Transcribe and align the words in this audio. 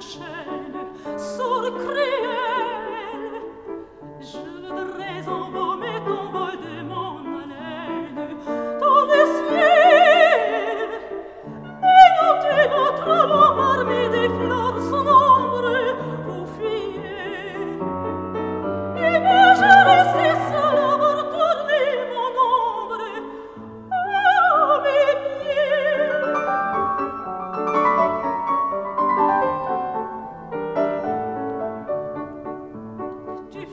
scene 0.00 0.22
sur 1.18 1.72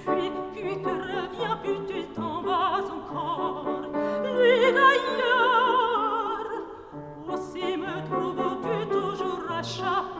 fuis, 0.07 0.31
puis 0.53 0.81
te 0.81 0.89
reviens, 0.89 1.57
puis 1.63 1.79
tu 1.87 1.99
t'en 2.15 2.41
vas 2.41 2.79
encore. 2.95 3.81
Lui 4.23 4.71
d'ailleurs, 4.77 6.47
aussi 7.31 7.77
me 7.77 7.95
trouves-tu 8.09 8.77
toujours 8.89 9.51
à 9.51 9.61
chaque 9.63 10.16